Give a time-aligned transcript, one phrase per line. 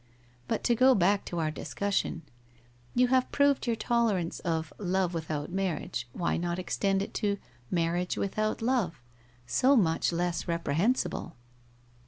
[0.47, 2.23] But to go back to our discussion....
[2.95, 7.37] You have proved your tolerance of Love with out Marriage, why not extend it to
[7.69, 8.99] Marriage without Love—
[9.59, 11.35] so much less reprehensible